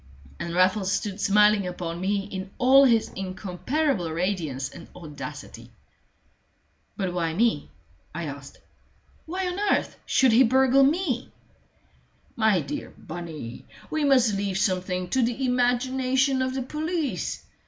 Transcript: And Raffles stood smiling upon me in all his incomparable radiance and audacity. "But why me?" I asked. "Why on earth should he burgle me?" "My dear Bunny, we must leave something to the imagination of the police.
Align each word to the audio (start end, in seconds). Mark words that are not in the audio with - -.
And 0.39 0.55
Raffles 0.55 0.91
stood 0.91 1.21
smiling 1.21 1.67
upon 1.67 2.01
me 2.01 2.23
in 2.25 2.49
all 2.57 2.85
his 2.85 3.09
incomparable 3.09 4.11
radiance 4.11 4.67
and 4.67 4.87
audacity. 4.95 5.69
"But 6.97 7.13
why 7.13 7.33
me?" 7.35 7.69
I 8.15 8.23
asked. 8.25 8.57
"Why 9.27 9.45
on 9.45 9.59
earth 9.59 9.97
should 10.07 10.31
he 10.31 10.41
burgle 10.41 10.81
me?" 10.81 11.31
"My 12.35 12.61
dear 12.61 12.89
Bunny, 12.97 13.65
we 13.91 14.03
must 14.03 14.33
leave 14.33 14.57
something 14.57 15.07
to 15.09 15.21
the 15.21 15.45
imagination 15.45 16.41
of 16.41 16.55
the 16.55 16.63
police. 16.63 17.43